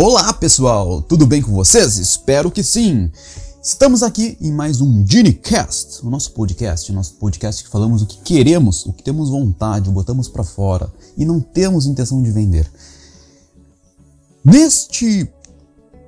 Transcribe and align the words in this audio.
Olá 0.00 0.32
pessoal, 0.32 1.02
tudo 1.02 1.26
bem 1.26 1.42
com 1.42 1.50
vocês? 1.50 1.96
Espero 1.96 2.52
que 2.52 2.62
sim! 2.62 3.10
Estamos 3.60 4.04
aqui 4.04 4.38
em 4.40 4.52
mais 4.52 4.80
um 4.80 5.04
GenieCast, 5.04 6.06
o 6.06 6.08
nosso 6.08 6.30
podcast, 6.30 6.92
o 6.92 6.94
nosso 6.94 7.14
podcast 7.14 7.64
que 7.64 7.68
falamos 7.68 8.00
o 8.00 8.06
que 8.06 8.18
queremos, 8.18 8.86
o 8.86 8.92
que 8.92 9.02
temos 9.02 9.28
vontade, 9.28 9.90
botamos 9.90 10.28
para 10.28 10.44
fora 10.44 10.88
e 11.16 11.24
não 11.24 11.40
temos 11.40 11.84
intenção 11.84 12.22
de 12.22 12.30
vender. 12.30 12.70
Neste 14.44 15.28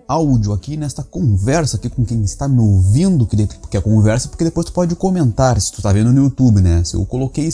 áudio 0.06 0.52
aqui, 0.52 0.76
nesta 0.76 1.02
conversa 1.02 1.76
aqui 1.76 1.90
com 1.90 2.04
quem 2.04 2.22
está 2.22 2.46
me 2.46 2.60
ouvindo, 2.60 3.26
que 3.26 3.44
porque 3.60 3.76
é 3.76 3.80
conversa, 3.80 4.28
porque 4.28 4.44
depois 4.44 4.66
tu 4.66 4.72
pode 4.72 4.94
comentar 4.94 5.60
se 5.60 5.72
tu 5.72 5.82
tá 5.82 5.92
vendo 5.92 6.12
no 6.12 6.22
YouTube, 6.22 6.60
né? 6.60 6.84
Se 6.84 6.94
eu 6.94 7.04
coloquei 7.04 7.50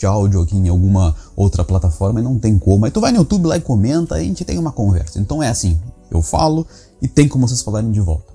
este 0.00 0.06
áudio 0.06 0.40
aqui 0.40 0.56
em 0.56 0.68
alguma 0.68 1.14
outra 1.36 1.62
plataforma 1.62 2.20
e 2.20 2.22
não 2.22 2.38
tem 2.38 2.58
como, 2.58 2.86
aí 2.86 2.90
tu 2.90 3.00
vai 3.00 3.12
no 3.12 3.18
YouTube 3.18 3.46
lá 3.46 3.56
e 3.58 3.60
comenta, 3.60 4.14
aí 4.14 4.22
a 4.22 4.24
gente 4.24 4.44
tem 4.44 4.58
uma 4.58 4.72
conversa. 4.72 5.20
Então 5.20 5.42
é 5.42 5.48
assim, 5.48 5.78
eu 6.10 6.22
falo 6.22 6.66
e 7.02 7.06
tem 7.06 7.28
como 7.28 7.46
vocês 7.46 7.60
falarem 7.60 7.92
de 7.92 8.00
volta. 8.00 8.32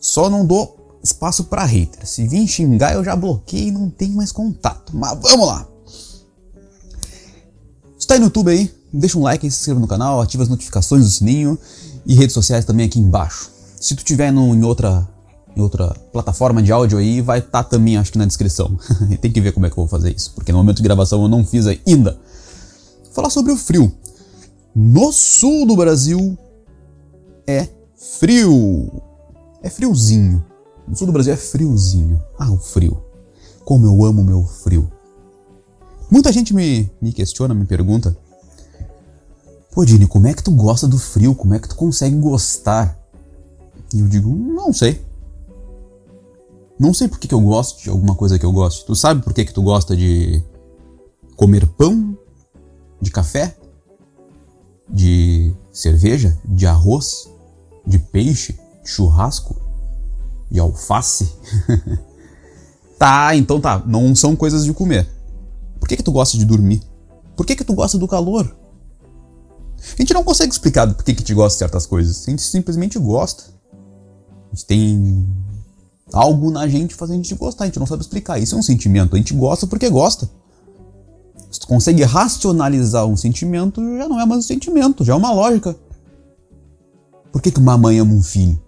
Só 0.00 0.28
não 0.28 0.44
dou 0.44 0.98
espaço 1.02 1.44
para 1.44 1.64
hater. 1.64 2.06
Se 2.06 2.26
vir 2.26 2.46
xingar, 2.48 2.94
eu 2.94 3.04
já 3.04 3.14
bloqueei 3.14 3.68
e 3.68 3.72
não 3.72 3.88
tem 3.88 4.10
mais 4.10 4.32
contato. 4.32 4.96
Mas 4.96 5.16
vamos 5.22 5.46
lá! 5.46 5.68
Se 7.96 8.06
tá 8.06 8.14
aí 8.14 8.20
no 8.20 8.26
YouTube 8.26 8.50
aí, 8.50 8.70
deixa 8.92 9.16
um 9.16 9.22
like, 9.22 9.48
se 9.50 9.56
inscreva 9.56 9.80
no 9.80 9.86
canal, 9.86 10.20
ativa 10.20 10.42
as 10.42 10.48
notificações 10.48 11.04
do 11.04 11.10
sininho 11.10 11.58
e 12.04 12.14
redes 12.14 12.34
sociais 12.34 12.64
também 12.64 12.86
aqui 12.86 12.98
embaixo. 12.98 13.50
Se 13.80 13.94
tu 13.94 14.02
tiver 14.02 14.32
no, 14.32 14.54
em 14.54 14.64
outra 14.64 15.08
em 15.56 15.60
outra 15.60 15.88
plataforma 16.12 16.62
de 16.62 16.72
áudio 16.72 16.98
aí, 16.98 17.20
vai 17.20 17.38
estar 17.38 17.62
tá 17.62 17.64
também 17.64 17.96
acho 17.96 18.12
que 18.12 18.18
na 18.18 18.26
descrição. 18.26 18.76
Tem 19.20 19.30
que 19.30 19.40
ver 19.40 19.52
como 19.52 19.66
é 19.66 19.70
que 19.70 19.74
eu 19.74 19.84
vou 19.84 19.88
fazer 19.88 20.14
isso, 20.14 20.32
porque 20.34 20.52
no 20.52 20.58
momento 20.58 20.78
de 20.78 20.82
gravação 20.82 21.22
eu 21.22 21.28
não 21.28 21.44
fiz 21.44 21.66
ainda. 21.66 22.18
Vou 23.04 23.12
falar 23.12 23.30
sobre 23.30 23.52
o 23.52 23.56
frio. 23.56 23.92
No 24.74 25.12
sul 25.12 25.66
do 25.66 25.76
Brasil 25.76 26.36
é 27.46 27.68
frio. 28.18 28.90
É 29.62 29.70
friozinho. 29.70 30.44
No 30.86 30.96
sul 30.96 31.06
do 31.06 31.12
Brasil 31.12 31.32
é 31.32 31.36
friozinho. 31.36 32.20
Ah, 32.38 32.50
o 32.50 32.58
frio. 32.58 33.02
Como 33.64 33.86
eu 33.86 34.04
amo 34.04 34.24
meu 34.24 34.44
frio. 34.44 34.90
Muita 36.10 36.32
gente 36.32 36.52
me, 36.52 36.90
me 37.00 37.12
questiona, 37.12 37.54
me 37.54 37.64
pergunta 37.64 38.16
Pô, 39.74 39.84
Dini, 39.84 40.06
como 40.06 40.28
é 40.28 40.32
que 40.32 40.42
tu 40.42 40.52
gosta 40.52 40.86
do 40.86 40.96
frio? 40.96 41.34
Como 41.34 41.52
é 41.52 41.58
que 41.58 41.68
tu 41.68 41.74
consegue 41.74 42.14
gostar? 42.16 42.96
E 43.92 43.98
eu 43.98 44.06
digo, 44.06 44.32
não 44.32 44.72
sei. 44.72 45.03
Não 46.78 46.92
sei 46.92 47.06
por 47.06 47.18
que, 47.18 47.28
que 47.28 47.34
eu 47.34 47.40
gosto 47.40 47.82
de 47.82 47.90
alguma 47.90 48.14
coisa 48.14 48.38
que 48.38 48.44
eu 48.44 48.52
gosto. 48.52 48.84
Tu 48.84 48.96
sabe 48.96 49.22
por 49.22 49.32
que, 49.32 49.44
que 49.44 49.54
tu 49.54 49.62
gosta 49.62 49.96
de 49.96 50.42
comer 51.36 51.66
pão? 51.66 52.16
De 53.00 53.10
café? 53.10 53.56
De 54.88 55.54
cerveja? 55.72 56.36
De 56.44 56.66
arroz? 56.66 57.30
De 57.86 57.98
peixe? 57.98 58.58
De 58.82 58.90
churrasco? 58.90 59.56
De 60.50 60.58
alface? 60.58 61.32
tá, 62.98 63.36
então 63.36 63.60
tá. 63.60 63.82
Não 63.86 64.14
são 64.14 64.34
coisas 64.34 64.64
de 64.64 64.72
comer. 64.72 65.08
Por 65.78 65.88
que, 65.88 65.96
que 65.96 66.02
tu 66.02 66.12
gosta 66.12 66.36
de 66.36 66.44
dormir? 66.44 66.82
Por 67.36 67.46
que, 67.46 67.54
que 67.54 67.64
tu 67.64 67.74
gosta 67.74 67.98
do 67.98 68.08
calor? 68.08 68.56
A 69.78 69.96
gente 69.96 70.14
não 70.14 70.24
consegue 70.24 70.52
explicar 70.52 70.92
por 70.92 71.04
que, 71.04 71.12
que 71.12 71.20
gente 71.20 71.34
gosta 71.34 71.54
de 71.54 71.58
certas 71.58 71.86
coisas. 71.86 72.26
A 72.26 72.30
gente 72.30 72.42
simplesmente 72.42 72.98
gosta. 72.98 73.44
A 74.50 74.54
gente 74.54 74.66
tem 74.66 75.28
algo 76.14 76.50
na 76.50 76.66
gente 76.68 76.94
fazendo 76.94 77.20
a 77.20 77.22
gente 77.22 77.34
gostar. 77.34 77.64
A 77.64 77.66
gente 77.66 77.78
não 77.78 77.86
sabe 77.86 78.02
explicar. 78.02 78.38
Isso 78.38 78.54
é 78.54 78.58
um 78.58 78.62
sentimento. 78.62 79.14
A 79.14 79.18
gente 79.18 79.34
gosta 79.34 79.66
porque 79.66 79.90
gosta. 79.90 80.28
Se 81.50 81.60
tu 81.60 81.66
consegue 81.66 82.02
racionalizar 82.02 83.06
um 83.06 83.16
sentimento, 83.16 83.80
já 83.96 84.08
não 84.08 84.20
é 84.20 84.26
mais 84.26 84.40
um 84.40 84.46
sentimento, 84.46 85.04
já 85.04 85.12
é 85.12 85.16
uma 85.16 85.32
lógica. 85.32 85.76
Por 87.30 87.40
que, 87.42 87.50
que 87.50 87.60
uma 87.60 87.76
mãe 87.76 87.98
ama 87.98 88.14
um 88.14 88.22
filho? 88.22 88.60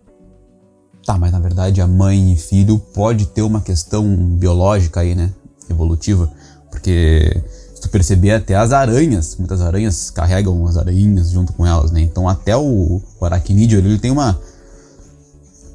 Tá, 1.05 1.17
mas 1.17 1.33
na 1.33 1.39
verdade 1.39 1.81
a 1.81 1.87
mãe 1.87 2.33
e 2.33 2.37
filho 2.37 2.79
pode 2.79 3.27
ter 3.27 3.43
uma 3.43 3.61
questão 3.61 4.05
biológica 4.37 5.01
aí, 5.01 5.15
né? 5.15 5.33
Evolutiva. 5.71 6.31
Porque 6.71 7.43
tu 7.81 7.89
perceber 7.89 8.33
até 8.33 8.55
as 8.55 8.73
aranhas, 8.73 9.37
muitas 9.37 9.61
aranhas 9.61 10.11
carregam 10.11 10.67
as 10.67 10.77
aranhas 10.77 11.31
junto 11.31 11.53
com 11.53 11.67
elas, 11.67 11.91
né? 11.91 12.01
Então 12.01 12.29
até 12.29 12.57
o, 12.57 13.01
aracnídeo 13.21 13.79
ele 13.79 13.99
tem 13.99 14.11
uma 14.11 14.39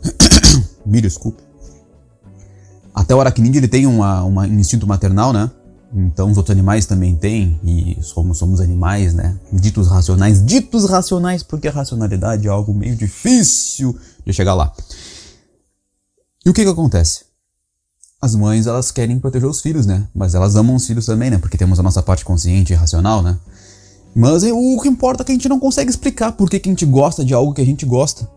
me 0.86 1.02
desculpe. 1.02 1.42
Até 3.02 3.16
o 3.16 3.20
aracnídeo 3.20 3.60
ele 3.60 3.68
tem 3.68 3.88
uma, 3.88 4.24
uma, 4.24 4.44
um 4.44 4.60
instinto 4.60 4.86
maternal, 4.86 5.34
né? 5.34 5.50
Então 5.94 6.30
os 6.30 6.38
outros 6.38 6.56
animais 6.56 6.86
também 6.86 7.16
têm, 7.16 7.60
e 7.64 7.98
somos, 8.02 8.38
somos 8.38 8.62
animais, 8.62 9.14
né? 9.14 9.38
Ditos 9.52 9.88
racionais, 9.88 10.46
ditos 10.46 10.88
racionais, 10.88 11.42
porque 11.42 11.68
a 11.68 11.72
racionalidade 11.72 12.48
é 12.48 12.50
algo 12.50 12.74
meio 12.74 12.96
difícil 12.96 13.98
de 14.26 14.32
chegar 14.32 14.54
lá. 14.54 14.72
E 16.46 16.50
o 16.50 16.54
que 16.54 16.64
que 16.64 16.70
acontece? 16.70 17.32
as 18.22 18.36
mães 18.36 18.68
elas 18.68 18.92
querem 18.92 19.18
proteger 19.18 19.50
os 19.50 19.62
filhos, 19.62 19.88
né? 19.88 20.08
Mas 20.14 20.36
elas 20.36 20.56
amam 20.56 20.76
os 20.76 20.86
filhos 20.86 21.08
também, 21.08 21.32
né? 21.32 21.40
Porque 21.40 21.58
temos 21.58 21.80
a 21.80 21.84
nossa 21.84 22.04
parte 22.04 22.24
consciente 22.24 22.72
e 22.72 22.76
racional, 22.76 23.24
né? 23.24 23.36
Mas 24.16 24.44
o 24.44 24.80
que 24.80 24.88
importa 24.88 25.24
é 25.24 25.26
que 25.26 25.32
a 25.32 25.36
gente 25.36 25.50
não 25.50 25.60
consegue 25.60 25.90
explicar 25.90 26.34
por 26.34 26.48
que, 26.48 26.60
que 26.60 26.70
a 26.70 26.72
gente 26.72 26.86
gosta 26.86 27.26
de 27.26 27.34
algo 27.34 27.52
que 27.52 27.62
a 27.62 27.66
gente 27.66 27.84
gosta. 27.84 28.30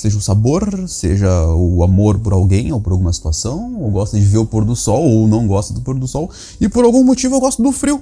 Seja 0.00 0.16
o 0.16 0.20
sabor, 0.22 0.88
seja 0.88 1.28
o 1.48 1.84
amor 1.84 2.18
por 2.18 2.32
alguém 2.32 2.72
ou 2.72 2.80
por 2.80 2.90
alguma 2.90 3.12
situação, 3.12 3.78
ou 3.78 3.90
gosta 3.90 4.18
de 4.18 4.24
ver 4.24 4.38
o 4.38 4.46
pôr 4.46 4.64
do 4.64 4.74
sol, 4.74 5.04
ou 5.04 5.28
não 5.28 5.46
gosta 5.46 5.74
do 5.74 5.82
pôr 5.82 5.98
do 5.98 6.08
sol, 6.08 6.30
e 6.58 6.70
por 6.70 6.86
algum 6.86 7.04
motivo 7.04 7.34
eu 7.34 7.40
gosto 7.40 7.62
do 7.62 7.70
frio. 7.70 8.00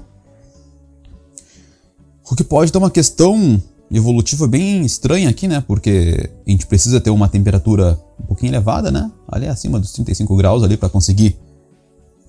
O 2.30 2.36
que 2.36 2.44
pode 2.44 2.70
ter 2.70 2.78
uma 2.78 2.88
questão 2.88 3.60
evolutiva 3.90 4.46
bem 4.46 4.84
estranha 4.84 5.28
aqui, 5.28 5.48
né? 5.48 5.60
Porque 5.60 6.30
a 6.46 6.50
gente 6.52 6.68
precisa 6.68 7.00
ter 7.00 7.10
uma 7.10 7.28
temperatura 7.28 8.00
um 8.22 8.26
pouquinho 8.26 8.50
elevada, 8.50 8.92
né? 8.92 9.10
Ali 9.26 9.48
acima 9.48 9.80
dos 9.80 9.90
35 9.90 10.36
graus 10.36 10.62
ali 10.62 10.76
para 10.76 10.88
conseguir 10.88 11.36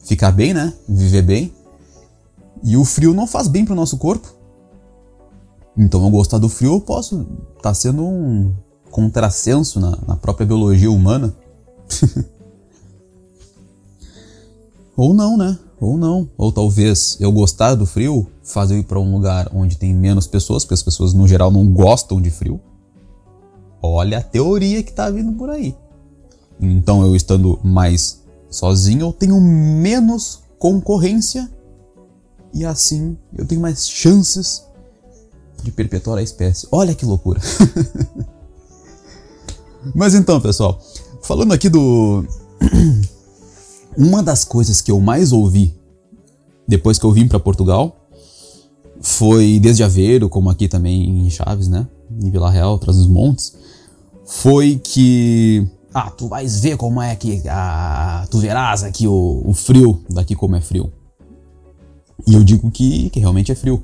ficar 0.04 0.32
bem, 0.32 0.52
né? 0.52 0.74
Viver 0.88 1.22
bem. 1.22 1.54
E 2.64 2.76
o 2.76 2.84
frio 2.84 3.14
não 3.14 3.28
faz 3.28 3.48
bem 3.48 3.64
para 3.64 3.74
o 3.74 3.76
nosso 3.76 3.98
corpo. 3.98 4.34
Então, 5.78 6.04
eu 6.04 6.10
gostar 6.10 6.40
do 6.40 6.50
frio, 6.50 6.74
eu 6.74 6.82
posso 6.82 7.22
estar 7.56 7.62
tá 7.70 7.74
sendo 7.76 8.04
um 8.04 8.52
contrassenso 8.92 9.80
na, 9.80 9.98
na 10.08 10.16
própria 10.16 10.46
biologia 10.46 10.92
humana. 10.92 11.34
Ou 14.96 15.14
não, 15.14 15.38
né? 15.38 15.58
Ou 15.80 15.98
não. 15.98 16.30
Ou 16.38 16.52
talvez 16.52 17.16
eu 17.20 17.32
gostar 17.32 17.76
do 17.76 17.86
frio 17.86 18.28
faz 18.44 18.70
eu 18.70 18.78
ir 18.78 18.84
para 18.84 19.00
um 19.00 19.12
lugar 19.12 19.50
onde 19.54 19.78
tem 19.78 19.94
menos 19.94 20.28
pessoas, 20.28 20.64
porque 20.64 20.74
as 20.74 20.84
pessoas 20.84 21.14
no 21.14 21.28
geral 21.28 21.50
não 21.50 21.72
gostam 21.72 22.22
de 22.22 22.30
frio. 22.30 22.60
Olha 23.82 24.18
a 24.18 24.22
teoria 24.22 24.84
que 24.84 24.92
tá 24.92 25.10
vindo 25.10 25.32
por 25.34 25.50
aí. 25.50 25.76
Então 26.60 27.02
eu 27.06 27.16
estando 27.16 27.58
mais 27.64 28.22
sozinho, 28.50 29.08
eu 29.08 29.14
tenho 29.14 29.40
menos 29.40 30.42
concorrência 30.58 31.50
e 32.54 32.66
assim 32.66 33.18
eu 33.38 33.46
tenho 33.46 33.62
mais 33.62 33.88
chances 33.88 34.66
de 35.64 35.72
perpetuar 35.72 36.18
a 36.18 36.24
espécie. 36.24 36.68
Olha 36.72 36.94
que 36.94 37.06
loucura. 37.06 37.40
Mas 39.96 40.14
então, 40.14 40.40
pessoal, 40.42 40.80
falando 41.22 41.54
aqui 41.54 41.70
do 41.70 42.26
uma 43.98 44.22
das 44.22 44.44
coisas 44.44 44.82
que 44.82 44.92
eu 44.92 45.00
mais 45.00 45.32
ouvi 45.32 45.74
depois 46.68 47.00
que 47.00 47.06
eu 47.06 47.12
vim 47.12 47.28
para 47.28 47.40
Portugal 47.40 47.96
foi 49.02 49.60
desde 49.60 49.84
Aveiro, 49.84 50.30
como 50.30 50.50
aqui 50.50 50.68
também 50.68 51.26
em 51.26 51.30
Chaves, 51.30 51.68
né? 51.68 51.88
Em 52.22 52.30
Vila 52.30 52.50
Real, 52.50 52.76
atrás 52.76 52.98
dos 52.98 53.08
montes, 53.08 53.56
foi 54.26 54.80
que 54.84 55.66
ah, 55.94 56.12
tu 56.12 56.28
vais 56.28 56.60
ver 56.60 56.78
como 56.78 57.02
é 57.02 57.16
que 57.16 57.42
ah, 57.48 58.28
tu 58.30 58.38
verás 58.40 58.84
aqui 58.84 59.08
o, 59.08 59.42
o 59.46 59.54
frio 59.54 60.04
daqui 60.10 60.36
como 60.36 60.56
é 60.56 60.62
frio. 60.62 60.92
E 62.28 62.34
eu 62.34 62.44
digo 62.44 62.70
que, 62.70 63.10
que 63.10 63.20
realmente 63.20 63.52
é 63.52 63.56
frio. 63.56 63.82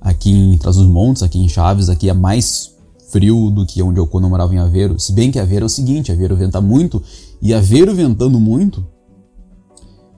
Aqui 0.00 0.30
em 0.30 0.58
Trás 0.58 0.76
dos 0.76 0.86
Montes, 0.86 1.22
aqui 1.22 1.38
em 1.38 1.48
Chaves, 1.48 1.88
aqui 1.88 2.10
é 2.10 2.12
mais 2.12 2.74
frio 3.10 3.50
do 3.50 3.66
que 3.66 3.82
onde 3.82 3.98
eu 3.98 4.06
quando 4.06 4.28
morava 4.28 4.54
em 4.54 4.58
Aveiro. 4.58 4.98
Se 4.98 5.12
bem 5.12 5.30
que 5.30 5.38
Aveiro 5.38 5.64
é 5.64 5.66
o 5.66 5.70
seguinte, 5.70 6.12
Aveiro 6.12 6.36
venta 6.36 6.60
muito 6.60 7.02
e 7.40 7.52
Aveiro 7.52 7.94
ventando 7.94 8.38
muito 8.38 8.84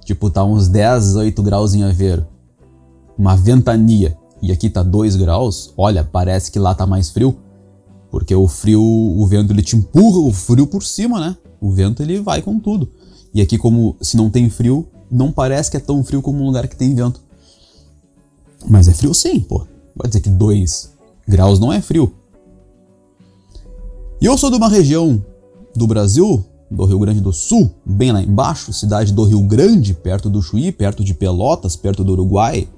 Tipo, 0.04 0.30
tá 0.30 0.44
uns 0.44 0.68
10, 0.68 1.16
8 1.16 1.42
graus 1.42 1.74
em 1.74 1.84
Aveiro. 1.84 2.26
Uma 3.16 3.36
ventania. 3.36 4.16
E 4.40 4.50
aqui 4.50 4.68
tá 4.68 4.82
2 4.82 5.16
graus. 5.16 5.72
Olha, 5.76 6.02
parece 6.02 6.50
que 6.50 6.58
lá 6.58 6.74
tá 6.74 6.86
mais 6.86 7.10
frio. 7.10 7.36
Porque 8.10 8.34
o 8.34 8.48
frio, 8.48 8.82
o 8.82 9.24
vento 9.26 9.52
ele 9.52 9.62
te 9.62 9.76
empurra 9.76 10.18
o 10.18 10.32
frio 10.32 10.66
por 10.66 10.82
cima, 10.82 11.20
né? 11.20 11.36
O 11.60 11.70
vento 11.70 12.02
ele 12.02 12.20
vai 12.20 12.42
com 12.42 12.58
tudo. 12.58 12.90
E 13.32 13.40
aqui, 13.40 13.56
como 13.56 13.96
se 14.00 14.16
não 14.16 14.28
tem 14.28 14.50
frio, 14.50 14.86
não 15.10 15.32
parece 15.32 15.70
que 15.70 15.76
é 15.76 15.80
tão 15.80 16.02
frio 16.02 16.20
como 16.20 16.42
um 16.42 16.46
lugar 16.46 16.66
que 16.68 16.76
tem 16.76 16.94
vento. 16.94 17.20
Mas 18.68 18.88
é 18.88 18.92
frio 18.92 19.14
sim, 19.14 19.40
pô. 19.40 19.66
Vai 19.94 20.08
dizer 20.08 20.20
que 20.20 20.28
2 20.28 20.92
graus 21.26 21.58
não 21.58 21.72
é 21.72 21.80
frio. 21.80 22.12
E 24.22 24.24
eu 24.24 24.38
sou 24.38 24.52
de 24.52 24.56
uma 24.56 24.68
região 24.68 25.20
do 25.74 25.84
Brasil 25.84 26.44
do 26.70 26.84
Rio 26.84 27.00
Grande 27.00 27.20
do 27.20 27.32
Sul, 27.32 27.68
bem 27.84 28.12
lá 28.12 28.22
embaixo, 28.22 28.72
cidade 28.72 29.12
do 29.12 29.24
Rio 29.24 29.42
Grande, 29.42 29.94
perto 29.94 30.30
do 30.30 30.40
Chuí, 30.40 30.70
perto 30.70 31.02
de 31.02 31.12
Pelotas, 31.12 31.74
perto 31.74 32.04
do 32.04 32.12
Uruguai, 32.12 32.68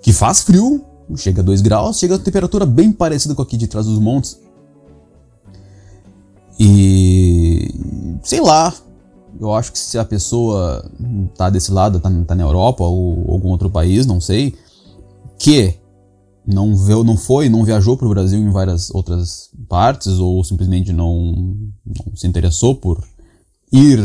que 0.00 0.12
faz 0.12 0.42
frio 0.42 0.84
chega 1.16 1.40
a 1.40 1.44
2 1.44 1.60
graus, 1.60 1.98
chega 1.98 2.14
a 2.14 2.18
temperatura 2.20 2.64
bem 2.64 2.92
parecida 2.92 3.34
com 3.34 3.42
aqui 3.42 3.56
de 3.56 3.66
trás 3.66 3.84
dos 3.84 3.98
montes. 3.98 4.38
E 6.56 7.74
sei 8.22 8.40
lá, 8.40 8.72
eu 9.40 9.52
acho 9.52 9.72
que 9.72 9.78
se 9.80 9.98
a 9.98 10.04
pessoa 10.04 10.88
tá 11.36 11.50
desse 11.50 11.72
lado, 11.72 11.98
tá, 11.98 12.08
tá 12.28 12.36
na 12.36 12.44
Europa 12.44 12.84
ou 12.84 13.32
algum 13.32 13.48
outro 13.48 13.68
país, 13.68 14.06
não 14.06 14.20
sei, 14.20 14.54
que 15.36 15.81
não 16.46 16.76
veio, 16.76 17.04
não 17.04 17.16
foi, 17.16 17.48
não 17.48 17.64
viajou 17.64 17.96
para 17.96 18.06
o 18.06 18.10
Brasil 18.10 18.38
em 18.38 18.50
várias 18.50 18.90
outras 18.90 19.50
partes 19.68 20.18
ou 20.18 20.42
simplesmente 20.42 20.92
não, 20.92 21.56
não 21.86 22.16
se 22.16 22.26
interessou 22.26 22.74
por 22.74 23.02
ir 23.72 23.98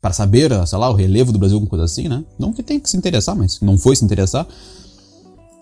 para 0.00 0.12
saber, 0.12 0.50
sei 0.66 0.78
lá, 0.78 0.90
o 0.90 0.94
relevo 0.94 1.32
do 1.32 1.38
Brasil, 1.38 1.56
alguma 1.56 1.70
coisa 1.70 1.84
assim, 1.84 2.08
né? 2.08 2.24
Não 2.38 2.52
que 2.52 2.62
tenha 2.62 2.80
que 2.80 2.88
se 2.88 2.96
interessar, 2.96 3.36
mas 3.36 3.60
não 3.60 3.76
foi 3.76 3.94
se 3.94 4.04
interessar. 4.04 4.46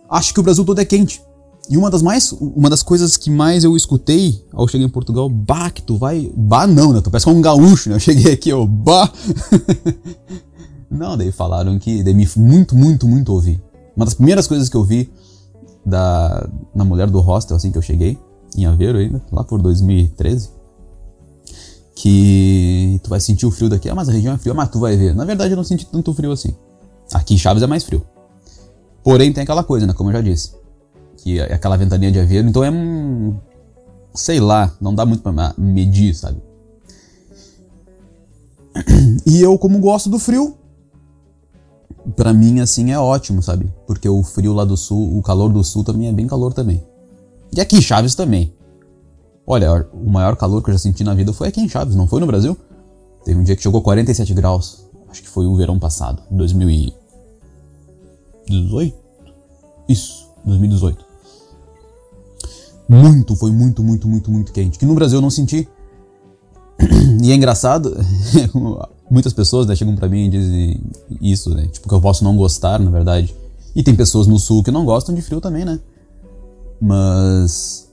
Acho 0.09 0.33
que 0.33 0.41
o 0.41 0.43
Brasil 0.43 0.65
todo 0.65 0.81
é 0.81 0.85
quente. 0.85 1.21
E 1.69 1.77
uma 1.77 1.91
das 1.91 2.01
mais, 2.01 2.33
uma 2.33 2.71
das 2.71 2.83
coisas 2.83 3.17
que 3.17 3.31
mais 3.31 3.63
eu 3.63 3.77
escutei 3.77 4.43
ao 4.53 4.67
chegar 4.67 4.85
em 4.85 4.89
Portugal, 4.89 5.29
bah, 5.29 5.71
que 5.71 5.83
tu 5.83 5.99
vai, 5.99 6.33
bah 6.35 6.67
não, 6.67 6.93
né? 6.93 7.01
Tu 7.03 7.11
parece 7.11 7.29
um 7.29 7.43
gaúcho, 7.43 7.91
né? 7.91 7.97
Eu 7.97 8.01
cheguei 8.01 8.33
aqui, 8.33 8.51
ó, 8.53 8.65
bah. 8.65 9.13
não, 10.91 11.17
daí 11.17 11.31
falaram 11.31 11.79
que, 11.79 12.03
daí 12.03 12.15
me 12.15 12.27
muito, 12.37 12.75
muito, 12.75 13.07
muito 13.07 13.33
ouvi. 13.33 13.61
Uma 13.95 14.07
das 14.07 14.15
primeiras 14.15 14.47
coisas 14.47 14.69
que 14.69 14.77
eu 14.77 14.85
vi 14.85 15.11
da 15.85 16.49
na 16.75 16.85
mulher 16.85 17.09
do 17.09 17.21
hostel 17.21 17.57
assim 17.57 17.71
que 17.71 17.79
eu 17.79 17.83
cheguei, 17.83 18.19
em 18.57 18.67
Aveiro 18.67 18.99
ainda, 18.99 19.23
lá 19.33 19.45
por 19.45 19.61
2013, 19.61 20.51
que 21.95 23.01
tu 23.03 23.11
vai 23.11 23.21
sentir 23.21 23.47
o 23.47 23.51
frio 23.51 23.69
daqui, 23.69 23.89
ah, 23.89 23.95
mas 23.95 24.09
a 24.09 24.13
região 24.13 24.35
é 24.35 24.39
fria, 24.39 24.55
mas 24.55 24.69
tu 24.69 24.79
vai 24.79 24.97
ver. 24.97 25.15
Na 25.15 25.25
verdade 25.25 25.53
eu 25.53 25.57
não 25.57 25.65
senti 25.65 25.87
tanto 25.87 26.15
frio 26.15 26.33
assim. 26.33 26.55
Aqui 27.13 27.35
em 27.35 27.39
Chaves 27.39 27.63
é 27.63 27.67
mais 27.67 27.85
frio. 27.85 28.05
Porém 29.03 29.33
tem 29.33 29.43
aquela 29.43 29.65
coisa, 29.65 29.87
né, 29.87 29.93
como 29.93 30.11
eu 30.11 30.15
já 30.15 30.21
disse 30.21 30.59
que 31.19 31.39
é 31.41 31.55
aquela 31.55 31.77
ventania 31.77 32.11
de 32.11 32.19
Aveiro, 32.19 32.49
então 32.49 32.65
é 32.65 32.71
um. 32.71 33.37
Sei 34.15 34.41
lá, 34.41 34.75
não 34.81 34.95
dá 34.95 35.05
muito 35.05 35.23
pra 35.23 35.55
medir, 35.59 36.15
sabe? 36.15 36.41
E 39.27 39.41
eu, 39.43 39.59
como 39.59 39.79
gosto 39.79 40.09
do 40.09 40.19
frio, 40.19 40.57
pra 42.17 42.33
mim, 42.33 42.61
assim, 42.61 42.91
é 42.91 42.99
ótimo, 42.99 43.43
sabe? 43.43 43.73
Porque 43.87 44.09
o 44.09 44.23
frio 44.23 44.53
lá 44.53 44.65
do 44.65 44.77
sul, 44.77 45.17
o 45.17 45.23
calor 45.23 45.53
do 45.53 45.63
sul 45.65 45.85
também 45.85 46.09
é 46.09 46.13
bem 46.13 46.27
calor 46.27 46.53
também. 46.53 46.83
E 47.55 47.61
aqui 47.61 47.77
em 47.77 47.83
Chaves 47.83 48.15
também. 48.15 48.53
Olha, 49.47 49.87
o 49.93 50.11
maior 50.11 50.37
calor 50.37 50.63
que 50.63 50.71
eu 50.71 50.75
já 50.75 50.79
senti 50.79 51.03
na 51.03 51.15
vida 51.15 51.33
foi 51.33 51.49
aqui 51.49 51.61
em 51.61 51.69
Chaves, 51.69 51.97
não 51.97 52.07
foi 52.07 52.21
no 52.21 52.27
Brasil? 52.27 52.57
Teve 53.25 53.41
um 53.41 53.43
dia 53.43 53.57
que 53.57 53.63
chegou 53.63 53.83
47 53.83 54.33
graus. 54.35 54.87
Acho 55.09 55.23
que 55.23 55.29
foi 55.29 55.47
o 55.47 55.57
verão 55.57 55.79
passado, 55.79 56.23
2018? 56.31 58.97
Isso, 59.89 60.29
2018 60.45 61.09
muito, 62.89 63.37
foi 63.37 63.53
muito, 63.53 63.85
muito, 63.85 64.09
muito, 64.09 64.31
muito 64.31 64.53
quente. 64.53 64.79
Que 64.79 64.87
no 64.87 64.95
Brasil 64.95 65.19
eu 65.19 65.23
não 65.23 65.31
senti. 65.31 65.69
E 67.21 67.33
é 67.33 67.35
engraçado, 67.35 67.97
muitas 69.11 69.33
pessoas 69.33 69.67
né, 69.67 69.75
chegam 69.75 69.95
para 69.97 70.09
mim 70.09 70.27
e 70.27 70.31
dizem 70.31 70.81
isso, 71.21 71.51
né? 71.51 71.67
Tipo, 71.69 71.89
que 71.89 71.95
eu 71.95 72.01
posso 72.01 72.25
não 72.25 72.37
gostar, 72.37 72.79
na 72.79 72.91
verdade. 72.91 73.35
E 73.75 73.83
tem 73.83 73.95
pessoas 73.95 74.27
no 74.27 74.39
sul 74.39 74.63
que 74.63 74.71
não 74.71 74.85
gostam 74.85 75.15
de 75.15 75.23
frio 75.23 75.41
também, 75.41 75.65
né? 75.65 75.79
Mas. 76.81 77.89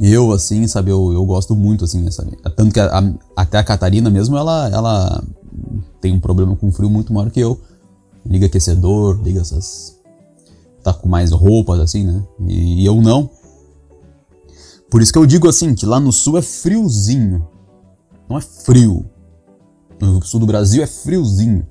Eu, 0.00 0.32
assim, 0.32 0.66
sabe, 0.66 0.90
eu, 0.90 1.12
eu 1.12 1.24
gosto 1.26 1.54
muito, 1.54 1.84
assim, 1.84 2.10
sabe? 2.10 2.36
Tanto 2.56 2.72
que 2.72 2.80
a, 2.80 2.98
a, 2.98 3.12
até 3.36 3.58
a 3.58 3.64
Catarina 3.64 4.08
mesmo, 4.08 4.36
ela, 4.36 4.68
ela 4.70 5.22
tem 6.00 6.12
um 6.12 6.20
problema 6.20 6.56
com 6.56 6.72
frio 6.72 6.88
muito 6.88 7.12
maior 7.12 7.30
que 7.30 7.40
eu. 7.40 7.60
Liga 8.24 8.46
aquecedor, 8.46 9.20
liga 9.22 9.40
essas. 9.40 9.98
Tá 10.82 10.94
com 10.94 11.08
mais 11.08 11.32
roupas, 11.32 11.78
assim, 11.80 12.04
né? 12.04 12.22
E, 12.46 12.82
e 12.82 12.86
eu 12.86 13.00
não. 13.00 13.28
Por 14.90 15.02
isso 15.02 15.12
que 15.12 15.18
eu 15.18 15.26
digo 15.26 15.48
assim, 15.48 15.74
que 15.74 15.86
lá 15.86 16.00
no 16.00 16.12
sul 16.12 16.38
é 16.38 16.42
friozinho. 16.42 17.46
Não 18.28 18.38
é 18.38 18.40
frio. 18.40 19.04
No 20.00 20.24
sul 20.24 20.40
do 20.40 20.46
Brasil 20.46 20.82
é 20.82 20.86
friozinho. 20.86 21.66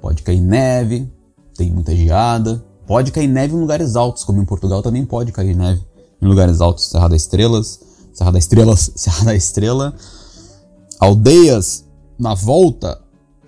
Pode 0.00 0.22
cair 0.22 0.40
neve, 0.40 1.10
tem 1.56 1.70
muita 1.70 1.94
geada. 1.94 2.62
Pode 2.86 3.10
cair 3.12 3.26
neve 3.26 3.54
em 3.54 3.58
lugares 3.58 3.96
altos, 3.96 4.24
como 4.24 4.40
em 4.40 4.44
Portugal 4.44 4.82
também 4.82 5.04
pode 5.04 5.32
cair 5.32 5.54
neve 5.54 5.82
em 6.20 6.26
lugares 6.26 6.60
altos. 6.60 6.88
Serra 6.88 7.08
da 7.08 7.16
Estrelas, 7.16 7.80
Serra 8.12 8.32
da 8.32 8.38
Estrelas, 8.38 8.92
Serra 8.96 9.24
da 9.24 9.34
Estrela. 9.34 9.94
Aldeias 11.00 11.84
na 12.18 12.34
volta 12.34 13.00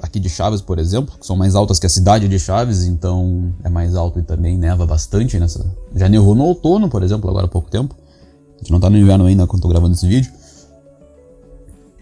aqui 0.02 0.18
de 0.18 0.28
Chaves, 0.28 0.62
por 0.62 0.78
exemplo, 0.78 1.18
que 1.18 1.26
são 1.26 1.36
mais 1.36 1.54
altas 1.54 1.78
que 1.78 1.86
a 1.86 1.90
cidade 1.90 2.28
de 2.28 2.38
Chaves, 2.38 2.84
então 2.84 3.52
é 3.62 3.68
mais 3.68 3.94
alto 3.94 4.18
e 4.18 4.22
também 4.22 4.56
neva 4.56 4.86
bastante 4.86 5.38
nessa. 5.38 5.64
Já 5.94 6.08
nevou 6.08 6.34
no 6.34 6.44
outono, 6.44 6.88
por 6.88 7.02
exemplo, 7.02 7.28
agora 7.28 7.46
há 7.46 7.48
pouco 7.48 7.70
tempo. 7.70 7.94
A 8.56 8.58
gente 8.58 8.72
não 8.72 8.80
tá 8.80 8.88
no 8.88 8.96
inverno 8.96 9.26
ainda 9.26 9.46
quando 9.46 9.62
tô 9.62 9.68
gravando 9.68 9.94
esse 9.94 10.06
vídeo. 10.06 10.32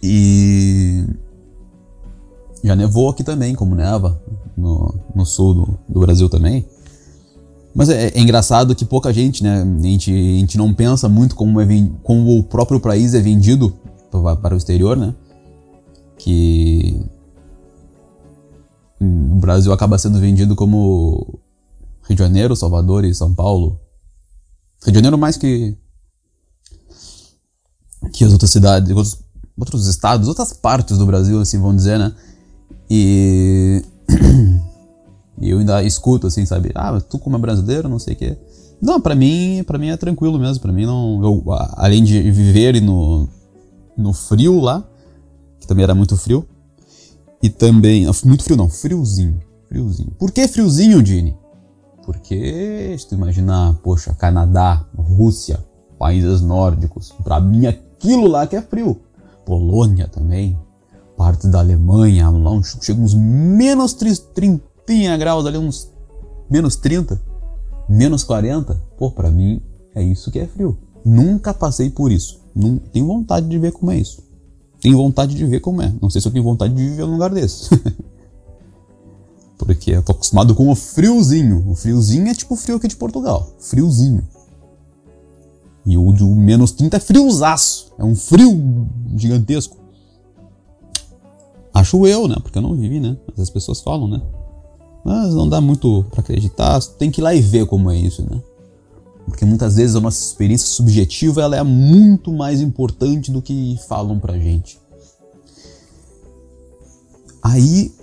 E. 0.02 1.04
Já 2.62 2.74
nevou 2.74 3.08
aqui 3.08 3.22
também, 3.22 3.54
como 3.54 3.74
neva, 3.74 4.20
no, 4.56 4.94
no 5.14 5.24
sul 5.24 5.54
do, 5.54 5.78
do 5.88 6.00
Brasil 6.00 6.28
também. 6.28 6.66
Mas 7.74 7.88
é, 7.88 8.08
é, 8.08 8.20
engraçado 8.20 8.74
que 8.74 8.84
pouca 8.84 9.12
gente, 9.12 9.42
né? 9.42 9.62
A 9.62 9.82
gente, 9.82 10.10
a 10.10 10.38
gente 10.40 10.58
não 10.58 10.74
pensa 10.74 11.08
muito 11.08 11.36
como, 11.36 11.60
é, 11.60 11.66
como 12.02 12.38
o 12.38 12.42
próprio 12.42 12.80
país 12.80 13.14
é 13.14 13.20
vendido 13.20 13.72
para, 14.10 14.36
para 14.36 14.54
o 14.54 14.58
exterior, 14.58 14.96
né? 14.96 15.14
Que 16.18 17.00
o 19.00 19.36
Brasil 19.36 19.72
acaba 19.72 19.96
sendo 19.96 20.18
vendido 20.18 20.56
como 20.56 21.38
Rio 22.02 22.16
de 22.16 22.22
Janeiro, 22.22 22.56
Salvador 22.56 23.04
e 23.04 23.14
São 23.14 23.32
Paulo. 23.32 23.78
Rio 24.82 24.92
de 24.92 24.98
Janeiro 24.98 25.16
mais 25.16 25.36
que 25.36 25.76
que 28.12 28.24
as 28.24 28.32
outras 28.32 28.50
cidades, 28.50 28.90
outros, 28.90 29.18
outros 29.56 29.86
estados, 29.86 30.28
outras 30.28 30.52
partes 30.52 30.98
do 30.98 31.06
Brasil, 31.06 31.40
assim, 31.40 31.58
vão 31.58 31.74
dizer, 31.74 31.98
né? 31.98 32.12
E, 32.90 33.82
eu 35.40 35.58
ainda 35.58 35.82
escuto, 35.82 36.26
assim, 36.26 36.46
sabe? 36.46 36.70
Ah, 36.74 37.00
tu 37.00 37.18
como 37.18 37.36
é 37.36 37.38
brasileiro, 37.38 37.88
não 37.88 37.98
sei 37.98 38.14
o 38.14 38.16
quê. 38.16 38.36
Não, 38.80 39.00
para 39.00 39.14
mim, 39.14 39.62
para 39.66 39.78
mim 39.78 39.88
é 39.88 39.96
tranquilo 39.96 40.38
mesmo. 40.38 40.60
Para 40.60 40.72
mim 40.72 40.86
não, 40.86 41.22
eu, 41.22 41.44
além 41.76 42.04
de 42.04 42.30
viver 42.30 42.80
no 42.80 43.28
no 43.98 44.12
frio 44.12 44.60
lá, 44.60 44.88
que 45.58 45.66
também 45.66 45.82
era 45.82 45.94
muito 45.94 46.16
frio, 46.16 46.46
e 47.42 47.50
também 47.50 48.06
muito 48.24 48.44
frio 48.44 48.56
não, 48.56 48.68
friozinho, 48.68 49.40
friozinho. 49.68 50.12
Por 50.16 50.30
que 50.30 50.46
friozinho, 50.46 51.02
Dini? 51.02 51.36
Porque 52.04 52.96
se 52.96 53.08
tu 53.08 53.16
imaginar, 53.16 53.74
poxa, 53.82 54.14
Canadá, 54.14 54.86
Rússia, 54.96 55.62
países 55.98 56.40
nórdicos, 56.40 57.12
para 57.24 57.40
mim 57.40 57.66
aquilo 57.66 58.28
lá 58.28 58.46
que 58.46 58.56
é 58.56 58.62
frio. 58.62 59.00
Polônia 59.44 60.06
também, 60.06 60.56
parte 61.18 61.48
da 61.48 61.58
Alemanha, 61.58 62.30
lá 62.30 62.62
chega 62.80 63.00
uns 63.00 63.12
menos 63.12 63.92
30 63.92 64.62
graus 65.18 65.44
ali, 65.44 65.58
uns 65.58 65.90
menos 66.48 66.76
30, 66.76 67.20
menos 67.88 68.22
40. 68.22 68.80
Pô, 68.96 69.10
pra 69.10 69.28
mim 69.28 69.60
é 69.96 70.02
isso 70.02 70.30
que 70.30 70.38
é 70.38 70.46
frio. 70.46 70.78
Nunca 71.04 71.52
passei 71.52 71.90
por 71.90 72.12
isso. 72.12 72.40
Não 72.54 72.78
tenho 72.78 73.06
vontade 73.06 73.48
de 73.48 73.58
ver 73.58 73.72
como 73.72 73.90
é 73.90 73.98
isso. 73.98 74.22
Tenho 74.80 74.96
vontade 74.96 75.34
de 75.34 75.44
ver 75.44 75.60
como 75.60 75.82
é. 75.82 75.92
Não 76.00 76.08
sei 76.08 76.20
se 76.20 76.28
eu 76.28 76.32
tenho 76.32 76.44
vontade 76.44 76.72
de 76.72 76.82
viver 76.82 77.04
num 77.04 77.14
lugar 77.14 77.30
desse. 77.30 77.68
Porque 79.58 79.90
eu 79.90 80.02
tô 80.04 80.12
acostumado 80.12 80.54
com 80.54 80.70
o 80.70 80.74
friozinho. 80.76 81.68
O 81.68 81.74
friozinho 81.74 82.28
é 82.28 82.34
tipo 82.34 82.54
o 82.54 82.56
frio 82.56 82.76
aqui 82.76 82.86
de 82.86 82.96
Portugal. 82.96 83.54
Friozinho. 83.58 84.22
E 85.84 85.98
o 85.98 86.12
de 86.12 86.22
menos 86.22 86.70
30 86.70 86.96
é 86.96 87.00
friozaço. 87.00 87.92
É 87.98 88.04
um 88.04 88.14
frio 88.14 88.86
gigantesco. 89.16 89.76
Acho 91.78 92.04
eu, 92.08 92.26
né? 92.26 92.34
Porque 92.42 92.58
eu 92.58 92.62
não 92.62 92.74
vivi, 92.74 92.98
né? 92.98 93.16
Mas 93.28 93.38
as 93.38 93.50
pessoas 93.50 93.80
falam, 93.80 94.08
né? 94.08 94.20
Mas 95.04 95.32
não 95.32 95.48
dá 95.48 95.60
muito 95.60 96.04
para 96.10 96.20
acreditar. 96.20 96.80
Tem 96.98 97.08
que 97.08 97.20
ir 97.20 97.22
lá 97.22 97.32
e 97.32 97.40
ver 97.40 97.66
como 97.66 97.88
é 97.88 97.96
isso, 97.96 98.20
né? 98.28 98.42
Porque 99.26 99.44
muitas 99.44 99.76
vezes 99.76 99.94
a 99.94 100.00
nossa 100.00 100.20
experiência 100.20 100.66
subjetiva 100.66 101.40
ela 101.40 101.56
é 101.56 101.62
muito 101.62 102.32
mais 102.32 102.60
importante 102.60 103.30
do 103.30 103.40
que 103.40 103.78
falam 103.88 104.18
pra 104.18 104.36
gente. 104.36 104.76
Aí, 107.40 107.94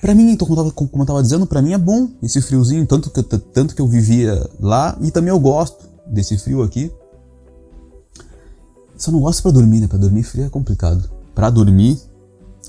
para 0.00 0.14
mim, 0.14 0.30
então, 0.30 0.46
como, 0.46 0.60
eu 0.60 0.64
tava, 0.64 0.88
como 0.88 1.02
eu 1.02 1.06
tava 1.06 1.22
dizendo, 1.22 1.46
para 1.46 1.60
mim 1.60 1.72
é 1.72 1.78
bom 1.78 2.08
esse 2.22 2.40
friozinho, 2.40 2.86
tanto 2.86 3.10
que, 3.10 3.22
tanto 3.24 3.74
que 3.74 3.82
eu 3.82 3.88
vivia 3.88 4.48
lá 4.60 4.96
e 5.00 5.10
também 5.10 5.30
eu 5.30 5.40
gosto 5.40 5.84
desse 6.06 6.38
frio 6.38 6.62
aqui. 6.62 6.92
Só 8.96 9.10
não 9.10 9.18
gosto 9.18 9.42
pra 9.42 9.50
dormir, 9.50 9.80
né? 9.80 9.88
Pra 9.88 9.98
dormir 9.98 10.22
frio 10.22 10.44
é 10.44 10.48
complicado. 10.48 11.10
Pra 11.34 11.50
dormir, 11.50 12.00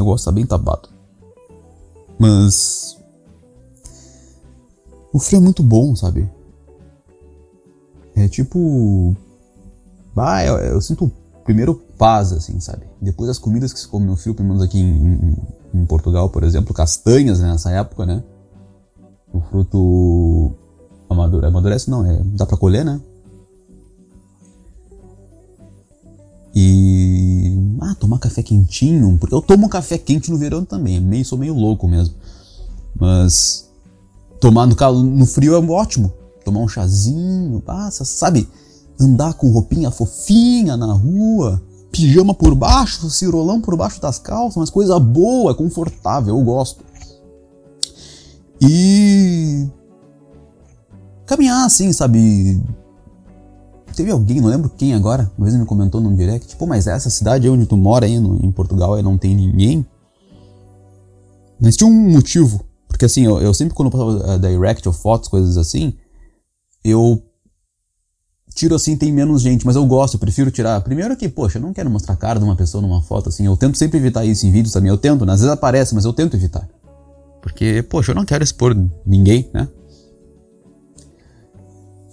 eu 0.02 0.06
gosto 0.06 0.24
estar 0.24 0.32
bem 0.32 0.46
tapado. 0.46 0.90
Mas. 2.20 2.98
O 5.14 5.20
frio 5.20 5.38
é 5.38 5.42
muito 5.42 5.64
bom, 5.64 5.96
sabe? 5.96 6.30
É 8.16 8.28
tipo. 8.28 9.16
Ah, 10.16 10.44
eu, 10.44 10.58
eu 10.58 10.82
sinto 10.82 11.12
primeiro 11.44 11.76
paz, 11.98 12.34
assim, 12.34 12.60
sabe? 12.60 12.88
Depois 13.02 13.30
as 13.30 13.40
comidas 13.40 13.72
que 13.72 13.80
se 13.80 13.88
come 13.88 14.06
no 14.06 14.16
frio, 14.16 14.34
pelo 14.34 14.48
menos 14.48 14.64
aqui 14.64 14.80
em, 14.80 15.14
em, 15.14 15.38
em 15.74 15.86
Portugal, 15.86 16.30
por 16.30 16.44
exemplo, 16.44 16.74
castanhas 16.74 17.40
né, 17.40 17.52
nessa 17.52 17.72
época, 17.72 18.06
né? 18.06 18.24
O 19.32 19.40
fruto 19.42 20.56
Amadurece, 21.10 21.48
amadurece 21.48 21.90
não, 21.90 22.06
é, 22.06 22.22
dá 22.24 22.46
pra 22.46 22.58
colher, 22.58 22.84
né? 22.84 23.00
E. 26.54 27.17
Tomar 28.18 28.20
café 28.20 28.44
quentinho. 28.44 29.18
Porque 29.18 29.34
eu 29.34 29.42
tomo 29.42 29.70
café 29.70 29.98
quente 29.98 30.32
no 30.32 30.38
verão 30.38 30.66
também. 30.66 31.00
Meio, 31.00 31.24
sou 31.24 31.38
meio 31.38 31.54
louco 31.54 31.88
mesmo. 31.88 32.16
Mas. 33.00 33.70
Tomar 34.40 34.68
no, 34.68 35.04
no 35.04 35.26
frio 35.26 35.56
é 35.56 35.60
ótimo. 35.60 36.12
Tomar 36.44 36.60
um 36.60 36.68
chazinho. 36.68 37.62
Passa, 37.62 38.04
sabe? 38.04 38.48
Andar 39.00 39.34
com 39.34 39.52
roupinha 39.52 39.92
fofinha 39.92 40.76
na 40.76 40.94
rua. 40.94 41.62
Pijama 41.92 42.34
por 42.34 42.54
baixo, 42.54 43.10
cirolão 43.10 43.62
por 43.62 43.76
baixo 43.76 44.02
das 44.02 44.20
calças. 44.20 44.58
Mas 44.58 44.70
coisa 44.70 45.00
boa, 45.00 45.56
confortável. 45.56 46.38
Eu 46.38 46.44
gosto. 46.44 46.84
E. 48.62 49.68
Caminhar 51.26 51.66
assim, 51.66 51.92
sabe? 51.92 52.62
Teve 53.98 54.12
alguém, 54.12 54.40
não 54.40 54.48
lembro 54.48 54.70
quem 54.70 54.94
agora, 54.94 55.32
uma 55.36 55.48
vez 55.48 55.60
me 55.60 55.66
comentou 55.66 56.00
num 56.00 56.16
direct, 56.16 56.50
tipo, 56.50 56.68
mas 56.68 56.86
essa 56.86 57.10
cidade 57.10 57.50
onde 57.50 57.66
tu 57.66 57.76
mora 57.76 58.06
aí 58.06 58.20
no, 58.20 58.36
em 58.46 58.52
Portugal 58.52 58.94
aí 58.94 59.02
não 59.02 59.18
tem 59.18 59.36
ninguém. 59.36 59.84
Mas 61.60 61.76
tinha 61.76 61.90
um 61.90 62.12
motivo. 62.12 62.64
Porque 62.88 63.06
assim, 63.06 63.26
eu, 63.26 63.42
eu 63.42 63.52
sempre 63.56 63.74
quando 63.74 63.88
eu 63.88 63.92
passava 63.92 64.36
uh, 64.36 64.40
direct 64.40 64.88
ou 64.88 64.94
fotos, 64.94 65.28
coisas 65.28 65.58
assim, 65.58 65.96
eu 66.84 67.24
tiro 68.54 68.76
assim, 68.76 68.96
tem 68.96 69.12
menos 69.12 69.42
gente, 69.42 69.66
mas 69.66 69.76
eu 69.76 69.84
gosto, 69.88 70.14
eu 70.14 70.20
prefiro 70.20 70.52
tirar. 70.52 70.80
Primeiro 70.82 71.18
que, 71.18 71.28
poxa, 71.28 71.58
eu 71.58 71.62
não 71.64 71.74
quero 71.74 71.90
mostrar 71.90 72.14
a 72.14 72.18
cara 72.18 72.38
de 72.38 72.46
uma 72.46 72.56
pessoa 72.56 72.84
numa 72.84 73.02
foto 73.02 73.30
assim. 73.30 73.48
Eu 73.48 73.58
tento 73.58 73.80
sempre 73.80 73.98
evitar 73.98 74.24
isso 74.24 74.46
em 74.46 74.52
vídeos 74.52 74.74
também. 74.74 74.92
Eu 74.92 74.98
tento, 75.00 75.26
né? 75.26 75.34
às 75.34 75.40
vezes 75.40 75.52
aparece, 75.52 75.96
mas 75.96 76.06
eu 76.06 76.14
tento 76.14 76.38
evitar. 76.38 76.70
Porque, 77.42 77.82
poxa, 77.82 78.12
eu 78.12 78.16
não 78.16 78.26
quero 78.26 78.44
expor 78.44 78.78
ninguém, 79.04 79.50
né? 79.52 79.68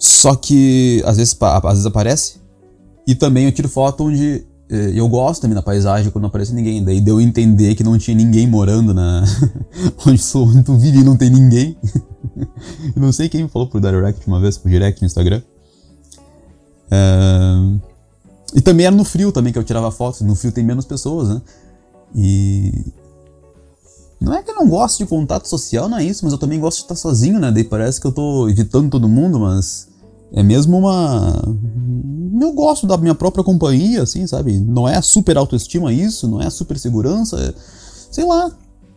Só 0.05 0.35
que 0.35 1.01
às 1.03 1.17
vezes, 1.17 1.35
às 1.41 1.71
vezes 1.71 1.85
aparece. 1.87 2.35
E 3.07 3.15
também 3.15 3.45
eu 3.45 3.51
tiro 3.51 3.67
foto 3.67 4.03
onde 4.03 4.45
eh, 4.69 4.91
eu 4.93 5.09
gosto 5.09 5.41
também 5.41 5.55
da 5.55 5.63
paisagem 5.63 6.11
quando 6.11 6.21
não 6.21 6.29
aparece 6.29 6.53
ninguém. 6.53 6.83
Daí 6.83 7.01
deu 7.01 7.19
entender 7.19 7.73
que 7.73 7.83
não 7.83 7.97
tinha 7.97 8.15
ninguém 8.15 8.45
morando 8.45 8.93
na. 8.93 9.23
onde, 10.05 10.19
sou, 10.19 10.47
onde 10.47 10.61
tu 10.61 10.77
vive 10.77 10.99
e 10.99 11.03
não 11.03 11.17
tem 11.17 11.31
ninguém. 11.31 11.75
eu 12.95 13.01
não 13.01 13.11
sei 13.11 13.27
quem 13.27 13.41
me 13.41 13.49
falou 13.49 13.67
pro 13.67 13.81
direct 13.81 14.27
uma 14.27 14.39
vez, 14.39 14.59
pro 14.59 14.69
direct 14.69 15.01
no 15.01 15.07
Instagram. 15.07 15.41
Uh... 16.85 17.79
E 18.53 18.61
também 18.61 18.85
era 18.85 18.95
no 18.95 19.03
frio 19.03 19.31
também 19.31 19.51
que 19.51 19.57
eu 19.57 19.63
tirava 19.63 19.89
fotos. 19.89 20.21
No 20.21 20.35
frio 20.35 20.51
tem 20.51 20.63
menos 20.63 20.85
pessoas, 20.85 21.29
né? 21.29 21.41
E. 22.13 22.93
Não 24.21 24.35
é 24.35 24.43
que 24.43 24.51
eu 24.51 24.55
não 24.55 24.69
gosto 24.69 24.99
de 24.99 25.07
contato 25.07 25.47
social, 25.47 25.89
não 25.89 25.97
é 25.97 26.03
isso, 26.03 26.23
mas 26.23 26.31
eu 26.31 26.37
também 26.37 26.59
gosto 26.59 26.77
de 26.77 26.83
estar 26.83 26.95
sozinho, 26.95 27.39
né? 27.39 27.51
Daí 27.51 27.63
parece 27.63 27.99
que 27.99 28.05
eu 28.05 28.11
tô 28.11 28.47
evitando 28.47 28.91
todo 28.91 29.09
mundo, 29.09 29.39
mas 29.39 29.87
é 30.35 30.43
mesmo 30.43 30.77
uma. 30.77 31.41
Eu 32.41 32.51
gosto 32.51 32.85
da 32.85 32.97
minha 32.97 33.15
própria 33.15 33.43
companhia, 33.43 34.03
assim, 34.03 34.27
sabe? 34.27 34.59
Não 34.59 34.85
é 34.85 35.01
super 35.01 35.37
autoestima 35.37 35.93
isso, 35.93 36.27
não 36.27 36.41
é 36.41 36.49
super 36.49 36.77
segurança. 36.77 37.39
É... 37.39 37.53
Sei 38.11 38.25
lá, 38.25 38.51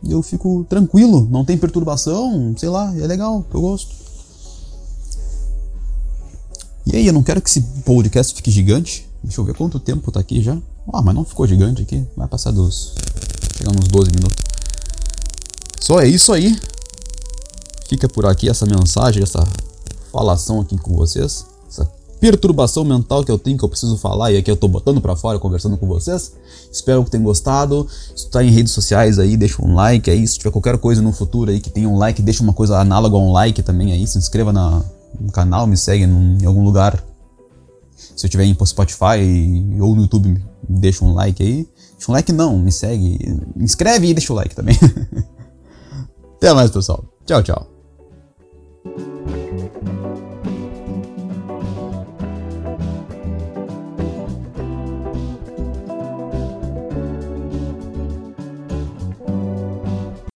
eu 0.05 0.21
fico 0.21 0.67
tranquilo, 0.69 1.29
não 1.31 1.45
tem 1.45 1.57
perturbação, 1.57 2.53
sei 2.59 2.69
lá, 2.69 2.93
é 2.99 3.07
legal, 3.07 3.47
eu 3.55 3.61
gosto. 3.61 3.95
E 6.85 6.97
aí, 6.97 7.07
eu 7.07 7.13
não 7.13 7.23
quero 7.23 7.41
que 7.41 7.49
esse 7.49 7.61
podcast 7.85 8.35
fique 8.35 8.51
gigante. 8.51 9.09
Deixa 9.23 9.41
eu 9.41 9.45
ver 9.45 9.55
quanto 9.55 9.79
tempo 9.79 10.11
tá 10.11 10.19
aqui 10.19 10.43
já. 10.43 10.59
Ah, 10.93 11.03
mas 11.03 11.15
não 11.15 11.25
ficou 11.25 11.47
gigante 11.47 11.83
aqui. 11.83 12.05
Vai 12.17 12.27
passar 12.27 12.51
dos. 12.51 12.95
Chegar 13.57 13.71
uns 13.71 13.87
12 13.89 14.11
minutos. 14.11 14.43
Só 15.81 16.01
é 16.01 16.09
isso 16.09 16.33
aí. 16.33 16.59
Fica 17.89 18.09
por 18.09 18.27
aqui 18.27 18.49
essa 18.49 18.65
mensagem, 18.67 19.23
essa 19.23 19.47
falação 20.19 20.61
aqui 20.61 20.77
com 20.77 20.95
vocês, 20.95 21.47
essa 21.69 21.89
perturbação 22.21 22.85
mental 22.85 23.25
que 23.25 23.31
eu 23.31 23.39
tenho 23.39 23.57
que 23.57 23.65
eu 23.65 23.69
preciso 23.69 23.97
falar 23.97 24.33
e 24.33 24.37
aqui 24.37 24.51
eu 24.51 24.57
tô 24.57 24.67
botando 24.67 25.01
para 25.01 25.15
fora 25.15 25.39
conversando 25.39 25.77
com 25.77 25.87
vocês. 25.87 26.33
Espero 26.73 27.05
que 27.05 27.11
tenham 27.11 27.23
gostado. 27.23 27.87
Se 28.17 28.29
tá 28.29 28.43
em 28.43 28.51
redes 28.51 28.73
sociais 28.73 29.21
aí, 29.21 29.37
deixa 29.37 29.65
um 29.65 29.75
like 29.75 30.11
aí. 30.11 30.27
Se 30.27 30.37
tiver 30.37 30.51
qualquer 30.51 30.77
coisa 30.79 31.01
no 31.01 31.13
futuro 31.13 31.53
aí 31.53 31.61
que 31.61 31.71
tenha 31.71 31.89
um 31.89 31.97
like, 31.97 32.21
deixa 32.21 32.43
uma 32.43 32.53
coisa 32.53 32.79
análoga 32.79 33.17
a 33.17 33.21
um 33.21 33.31
like 33.31 33.63
também 33.63 33.93
aí. 33.93 34.05
Se 34.09 34.19
inscreva 34.19 34.53
na, 34.53 34.83
no 35.21 35.31
canal, 35.31 35.67
me 35.69 35.77
segue 35.77 36.05
num, 36.05 36.37
em 36.43 36.45
algum 36.45 36.65
lugar. 36.65 37.03
Se 38.17 38.27
eu 38.27 38.31
tiver 38.31 38.45
em 38.45 38.57
Spotify 38.67 39.23
ou 39.81 39.95
no 39.95 40.03
YouTube, 40.03 40.43
deixa 40.69 41.05
um 41.05 41.15
like 41.15 41.41
aí. 41.41 41.69
Deixa 41.93 42.11
um 42.11 42.13
like 42.13 42.33
não, 42.33 42.59
me 42.59 42.73
segue. 42.73 43.19
Inscreve 43.57 44.09
e 44.09 44.15
deixa 44.15 44.33
o 44.33 44.37
like 44.37 44.57
também. 44.57 44.77
Até 46.37 46.53
mais, 46.53 46.73
pessoal. 46.73 47.05
Tchau, 47.25 47.43
tchau. 47.45 47.78